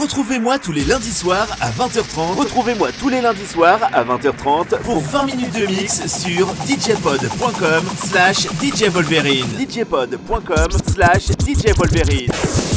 [0.00, 2.36] Retrouvez-moi tous les lundis soirs à 20h30.
[2.36, 8.46] Retrouvez-moi tous les lundis soirs à 20h30 pour 20 minutes de mix sur djpod.com slash
[8.62, 9.46] djvolverine.
[9.58, 12.75] djpod.com slash djvolverine.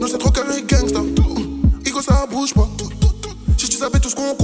[0.00, 1.00] Non, c'est trop calme et gangsta.
[1.86, 2.68] Igo, ça bouge pas.
[3.56, 4.34] Si tu savais tout ce qu'on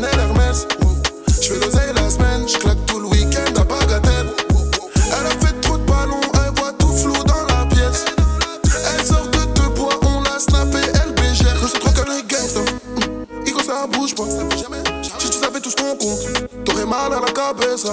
[0.00, 0.54] Chanel
[1.42, 4.28] Je fais l'oseille la semaine, je claque tout le week-end à bagatelle.
[4.96, 8.06] Elle a fait trop de ballons, elle voit tout flou dans la pièce.
[8.64, 11.56] Elle sort de deux bois, on l'a snappé, elle bégère.
[11.60, 12.60] Je sais trop qu'elle est gangsta.
[13.46, 14.24] Igo ça bouge pas,
[15.02, 17.92] si tu savais tout ce qu'on compte, t'aurais mal à la cabeza.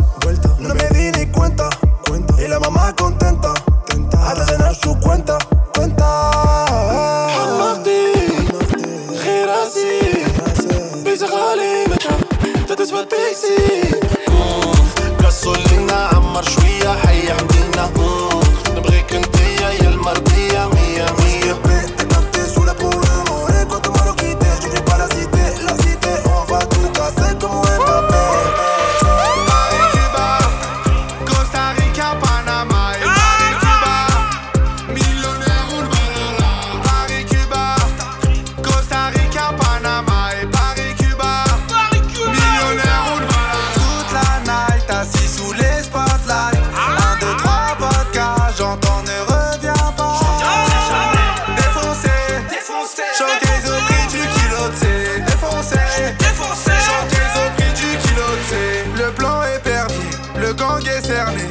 [60.81, 61.47] drogué, cerné.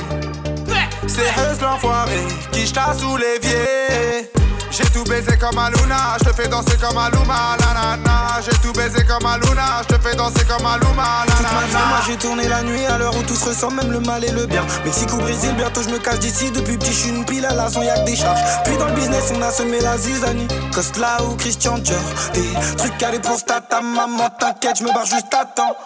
[1.07, 4.31] C'est Huzz l'enfoiré qui jeta sous l'évier.
[4.71, 8.73] J'ai tout baisé comme Aluna, je te fais danser comme Aluma, la na J'ai tout
[8.73, 12.17] baisé comme Aluna, je te fais danser comme Aluma, la na Toute ma moi j'ai
[12.17, 14.65] tourné la nuit à l'heure où tout se ressent, même le mal et le bien.
[14.85, 16.53] Mexique ou Brésil, bientôt je me cache d'ici.
[16.53, 18.41] Depuis petit, je suis une pile à la son, y'a que des charges.
[18.65, 20.47] Puis dans le business, on a semé la zizanie.
[20.73, 21.99] Costla ou Christian Dior,
[22.33, 23.63] des trucs calés pour stat.
[23.69, 25.77] Ta maman, t'inquiète, je me barre juste à temps.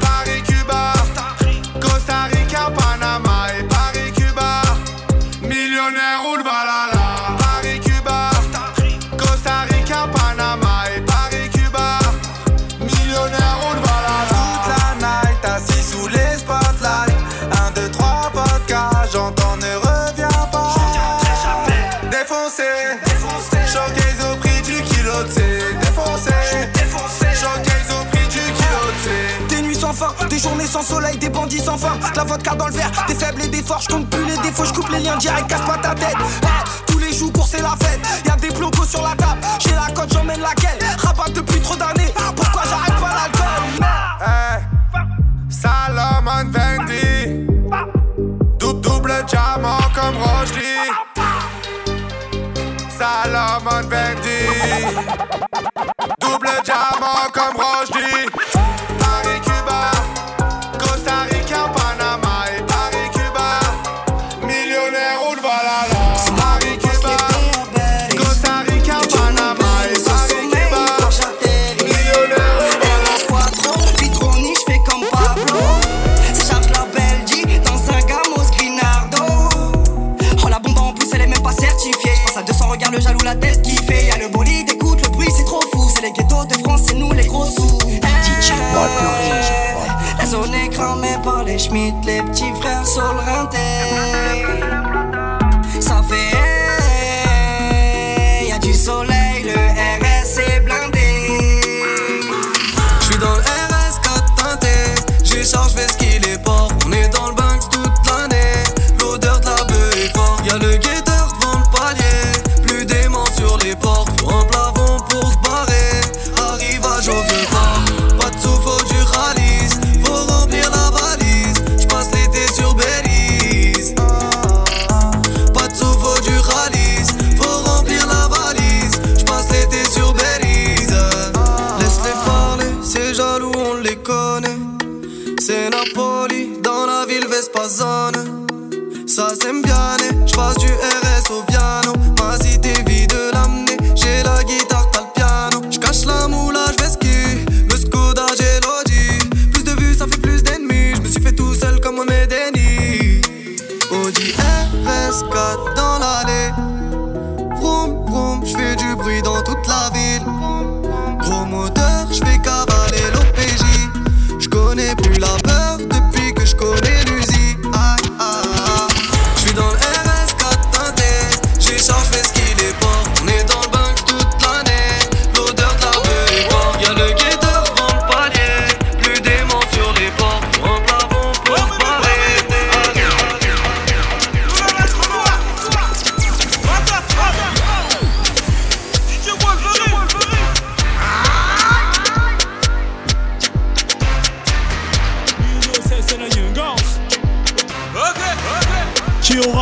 [0.00, 0.97] Paris, Cuba.
[30.68, 31.98] sans soleil, des bandits sans fin.
[32.14, 34.64] La vodka dans le verre, des faibles et des forts, je compte plus les défauts,
[34.64, 36.14] je coupe les liens direct, casse pas ta tête.
[36.42, 38.00] Hey, tous les jours, cours, c'est la fête.
[38.26, 40.78] Y'a des blocos sur la table, j'ai la cote, j'emmène laquelle?
[40.98, 43.86] Rabat depuis trop d'années, pourquoi j'arrête pas l'alcool?
[44.20, 47.46] Eh, Salomon Vendi,
[48.58, 50.92] double, double diamant comme Rochely.
[52.90, 54.40] Salomon Vendi,
[56.20, 58.57] double diamant comme Rochely.
[86.02, 87.78] les ghettos de France, c'est nous les gros sous.
[88.22, 88.52] DJ
[90.18, 93.20] La zone est cramée par les schmitt, les petits frères sur le
[95.80, 96.47] Ça fait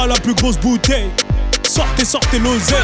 [0.07, 1.11] la plus grosse bouteille.
[1.69, 2.77] Sortez, sortez l'oseille.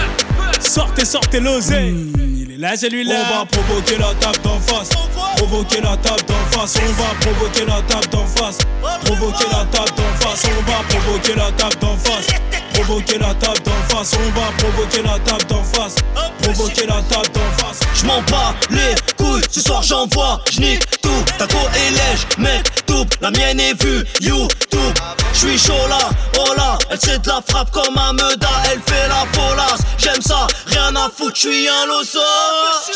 [0.61, 1.93] Sortez, sortez l'oseille.
[1.93, 3.15] Mmh, il est là, celui-là.
[3.15, 4.91] On va provoquer la table d'en face.
[5.37, 8.59] Provoquer la table d'en face on va provoquer la table d'en face.
[9.05, 12.27] Provoquer la table d'en face, on va provoquer la table d'en face.
[12.75, 15.95] Provoquer la table d'en face, on va provoquer la table d'en face.
[16.43, 17.81] Provoquer la table d'en face.
[17.95, 21.25] Je m'en bats les couilles, ce soir j'envoie, j'nique tout.
[21.39, 23.07] Ta go est lège, mec, tout.
[23.21, 24.95] La mienne est vue, YouTube.
[25.35, 29.09] J'suis chaud là, oh là, elle sait de la frappe comme un meuda, elle fait
[29.09, 29.81] la polasse.
[29.99, 32.21] J'aime ça, rien à foutre, j'suis un loso.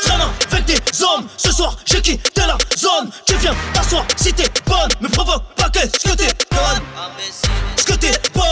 [0.03, 0.21] J'traîne
[0.53, 2.57] avec des hommes, ce soir j'ai quitté la
[2.97, 3.11] zone.
[3.27, 6.83] Tu viens t'asseoir si t'es bonne, me provoque pas qu'est-ce que t'es bonne.
[7.77, 8.45] Ce que t'es bonne,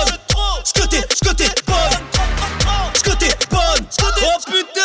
[0.65, 3.87] ce que t'es, ce que t'es bonne, ce que t'es bonne.
[4.01, 4.81] Oh putain,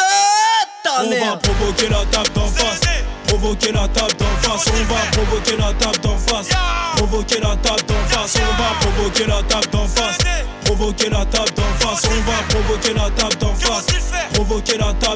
[0.83, 1.39] ta On va mère.
[1.39, 2.79] provoquer la table d'en face.
[3.27, 4.65] Provoquer la table d'en face.
[4.67, 6.47] On va provoquer la table d'en face.
[6.95, 8.35] Provoquer la table d'en face.
[8.37, 10.17] On va provoquer la table d'en face.
[10.65, 12.03] Provoquer la table d'en face.
[12.05, 13.85] On va provoquer la table d'en face.
[14.33, 15.08] Provoquer la table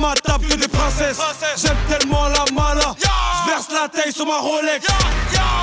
[0.00, 1.18] ma table que des princesses.
[1.56, 2.94] J'aime tellement la mala,
[3.44, 4.86] j'verse la taille sur ma Rolex.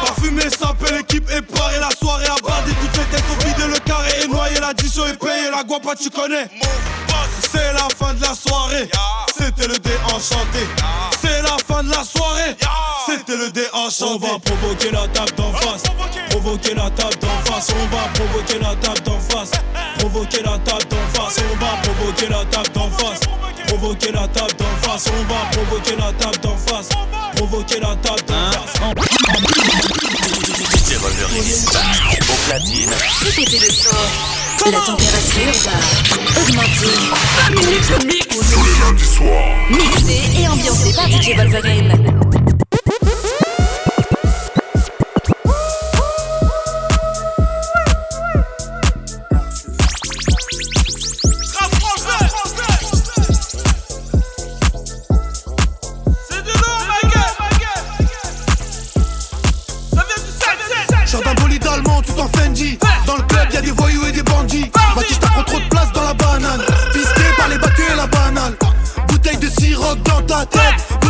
[0.05, 4.11] Parfumé, sapé, l'équipe est parée, la soirée bardé, toutes les têtes sont vidées, le carré
[4.23, 6.49] est noyé, l'addition est payée, la guapa tu connais.
[7.51, 8.89] C'est la fin de la soirée,
[9.37, 10.67] c'était le dé enchanté.
[11.77, 12.55] La fin de la soirée,
[13.05, 15.83] c'était le dé On va provoquer la table d'en face.
[16.31, 17.67] Provoquer la table d'en face.
[17.69, 19.51] On va provoquer la table d'en face.
[19.99, 21.37] Provoquer la table d'en face.
[21.37, 23.19] On va provoquer la table d'en face.
[23.67, 25.05] Provoquer la table d'en face.
[25.07, 26.89] On va provoquer la table d'en face.
[27.35, 28.73] Provoquer la table d'en face.
[33.59, 34.36] Le son.
[34.69, 36.91] La température va augmenter.
[37.55, 39.55] Tous les lundis soirs.
[39.69, 42.26] Mixé et ambiancé par DJ Wolverine.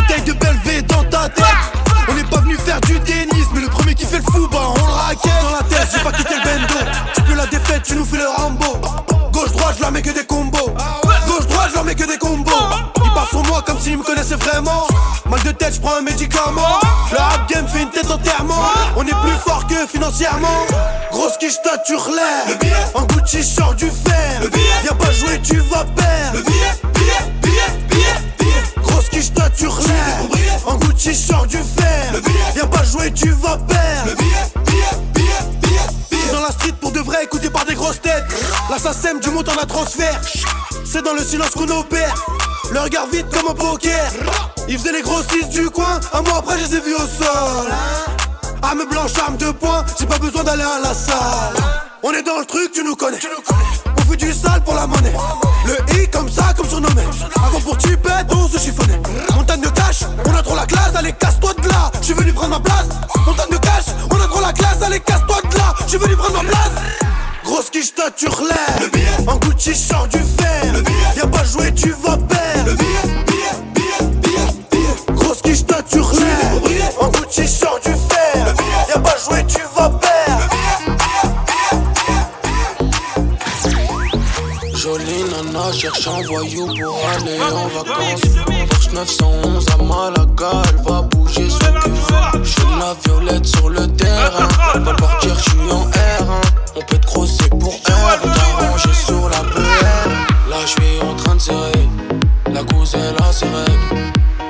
[0.08, 1.44] Bouteille de Belvé dans ta tête.
[2.08, 4.72] On n'est pas venu faire du tennis Mais le premier qui fait le fou bah
[4.74, 5.32] on le raquette.
[5.42, 6.90] Dans la tête j'ai pas quitté le bendo.
[7.14, 8.80] Tu peux la défaite tu nous fais le Rambo.
[9.32, 10.72] Gauche droite je leur mets que des combos.
[11.26, 12.50] Gauche droite je leur mets que des combos.
[13.04, 14.86] Ils parlent sur moi comme s'ils me connaissaient vraiment.
[15.28, 16.80] Mal de tête je prends un médicament.
[17.12, 18.62] Le rap game fait une tête d'enterrement.
[18.96, 20.66] On est plus fort que financièrement.
[21.12, 22.56] Grosse quiche stature l'air.
[22.94, 24.40] En Gucci je sors du fer.
[24.82, 26.38] Viens pas jouer tu vas perdre
[29.58, 32.12] stature l'air En Gucci je sors du fer.
[32.54, 34.12] Viens pas jouer tu vas perdre.
[36.10, 38.24] J'suis dans la street pour de vrai écouté par des grosses têtes.
[38.70, 40.20] L'assassin du montant en transfert.
[40.84, 42.14] C'est dans le silence qu'on opère.
[42.70, 44.10] Le regard vite comme au poker.
[44.68, 46.00] Ils faisaient les grossistes du coin.
[46.12, 47.66] Un mois après je les ai vus au sol.
[48.62, 49.84] Arme blanche, arme de poing.
[49.98, 51.56] J'ai pas besoin d'aller à la salle.
[52.02, 53.18] On est dans le truc, tu nous connais
[54.18, 55.12] du sale pour la monnaie.
[55.66, 57.02] Le I comme ça, comme surnommé
[57.36, 59.00] Avant pour tu pètes, on se chiffonnait.
[59.34, 62.32] Montagne de cash, on a trop la classe Allez casse-toi de là, je suis venu
[62.32, 62.88] prendre ma place.
[63.26, 66.16] Montagne de cash, on a trop la classe Allez casse-toi de là, je suis venu
[66.16, 66.72] prendre ma place.
[67.44, 70.64] Grosse quiche stature l'air En Gucci je sors du fer.
[71.14, 72.74] Viens pas jouer tu vas perdre.
[72.76, 73.67] Grosse
[85.78, 88.20] cherche un voyou pour aller en vacances.
[88.68, 94.48] Porsche 911 à Malaga, elle va bouger son cul de la violette sur le terrain.
[94.74, 96.40] Elle va partir, j'suis en R1
[96.74, 100.08] On peut te crosser pour R T'arranger sur la PR
[100.50, 101.88] Là j'suis en train de serrer.
[102.52, 103.78] La cousine la serrée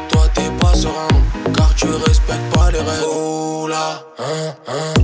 [0.09, 1.09] Toi t'es pas serein
[1.55, 3.05] Car tu respectes pas les règles.
[3.07, 4.95] Oh là, hein, hein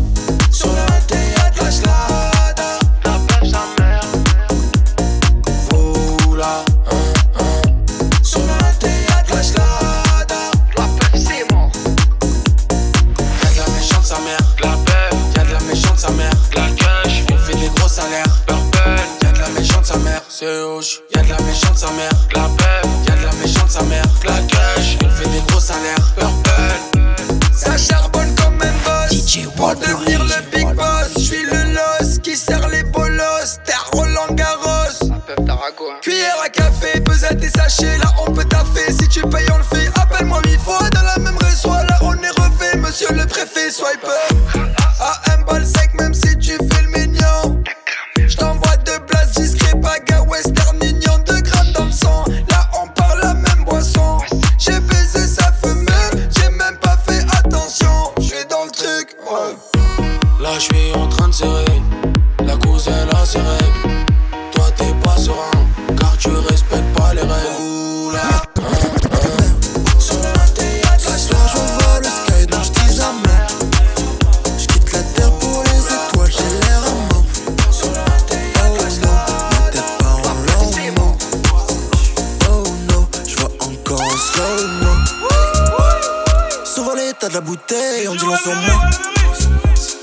[87.28, 88.83] De la bouteille, on dit l'on sur moi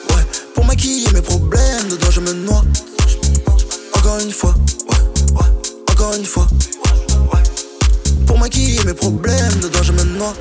[0.09, 0.25] Ouais,
[0.55, 2.63] pour maquiller mes problèmes, dedans je me noie.
[3.95, 4.55] Encore une fois,
[4.89, 6.47] ouais, ouais, encore une fois.
[8.25, 10.33] Pour maquiller mes problèmes, dedans je me noie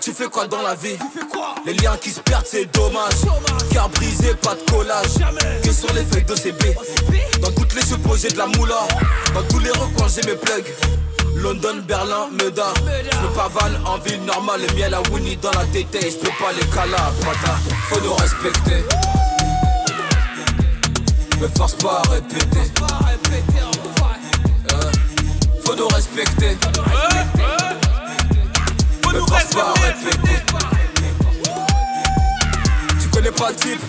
[0.00, 0.96] tu fais quoi dans la vie
[1.66, 3.12] Les liens qui se perdent, c'est dommage.
[3.72, 5.14] Car brisé, pas de collage.
[5.62, 6.76] Que sur les feuilles de CB.
[7.40, 8.86] Dans toutes les supposées j'ai de la moula.
[9.34, 10.74] Dans tous les recoins, j'ai mes plugs.
[11.36, 12.72] London, Berlin, Meda.
[12.78, 15.86] Je me pavane en ville normale, le miel à Winnie dans la tête.
[15.92, 17.56] Je peux pas les calas, pata.
[17.88, 18.84] Faut nous respecter.
[21.40, 22.70] Me force pas à répéter.
[24.72, 24.90] Euh,
[25.64, 26.56] Faut nous respecter.
[26.56, 27.89] Me force
[33.00, 33.80] Tu connais pas le type,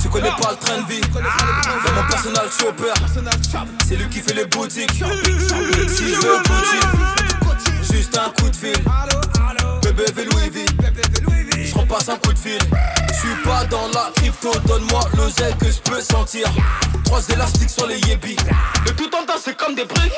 [0.00, 1.00] tu connais pas le train de vie.
[1.00, 2.92] Dans mon personnel chopper,
[3.86, 5.02] c'est lui qui fait les boutiques.
[5.88, 6.20] Si je
[11.92, 12.58] Je repasse un coup de fil.
[13.08, 16.48] Je suis pas dans la crypto, donne-moi l'oseille que je peux sentir.
[17.04, 18.36] Trois élastiques sur les yébis.
[18.86, 20.12] De tout en temps, c'est comme des briques.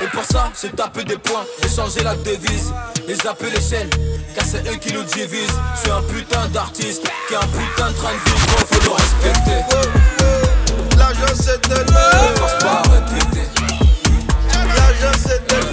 [0.00, 2.72] Et pour ça, j'ai tapé des points, échanger la devise.
[3.06, 3.90] Les appeler les chaînes,
[4.34, 5.54] car c'est eux qui nous divisent.
[5.76, 8.46] Je suis un putain d'artiste, qui a un putain de train de vie.
[8.48, 9.60] Gros, faut le respecter.
[10.98, 12.32] L'argent c'est de l'eau.
[12.32, 13.46] Ne force pas à répéter.
[14.52, 15.69] L'argent c'est de l'eau.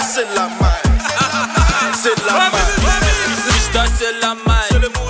[0.00, 0.82] C'est la maille.
[1.94, 2.94] C'est la maille.
[3.46, 3.84] Mr.
[3.98, 4.54] c'est la maille.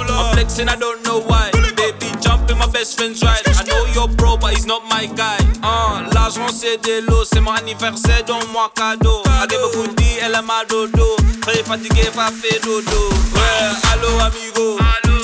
[0.09, 1.51] I'm flexing, I don't know why.
[1.77, 3.43] Baby, jump in my best friend's ride.
[3.47, 5.37] I know you're bro, but he's not my guy.
[5.63, 9.23] Uh, l'argent c'est de l'eau, c'est mon anniversaire, donne-moi cadeau.
[9.27, 11.17] I give a goodie, elle aime ma dodo.
[11.43, 13.09] Très fatigué, pas fait dodo.
[13.35, 14.79] Ouais, allo amigo.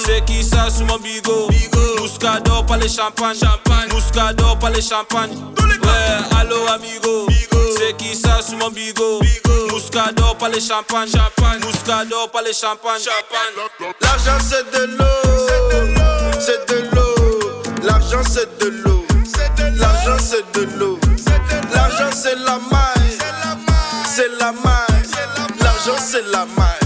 [0.04, 1.48] C'est qui ça sous mon bigot?
[1.98, 3.36] Mouscador, pas les champagne.
[3.92, 5.30] Mouscador, pas les champagne.
[5.60, 7.26] Ouais, allo amigo.
[7.90, 9.20] C'est qui ça sous mon bigot?
[9.72, 11.08] Mouscador, pas les champagne.
[11.60, 13.00] Mouscador, pas les champagne.
[14.00, 15.04] L'argent c'est de l'eau,
[16.38, 17.52] c'est de l'eau.
[17.82, 19.04] L'argent c'est de l'eau,
[19.74, 21.00] l'argent c'est de l'eau.
[21.74, 23.18] L'argent c'est la maille,
[24.06, 25.02] c'est la maille.
[25.60, 26.79] L'argent c'est la maille,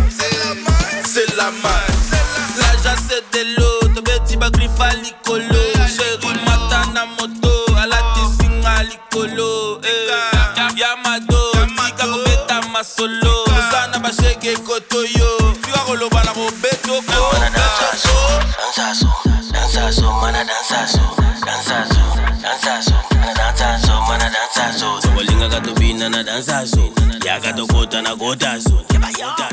[16.04, 17.02] lo para mover toco.
[17.40, 18.16] Danzazo,
[18.58, 19.08] danzazo,
[19.52, 21.00] danzazo, mana danzazo,
[21.46, 22.04] danzazo,
[22.42, 25.00] danzazo, a danzazo, mana danzazo.
[25.02, 26.92] Sokolinga katubina na danzazo,
[27.24, 28.84] yakatokota na kotazo.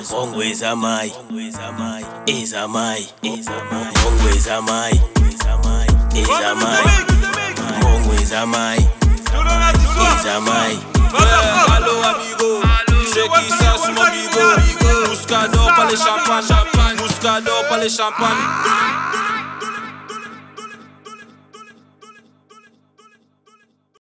[0.09, 3.47] Bongo is a mai, is a mai, bongo is a mai, is
[4.47, 4.91] a mai,
[7.81, 10.79] bongo is a mai, is a mai.
[11.13, 12.80] Hello amigo
[13.21, 15.09] c'est qui ça sous mon bigot?
[15.09, 16.97] Mouscador, pas les champagne.
[16.97, 19.20] Mouscador, pas les champagne.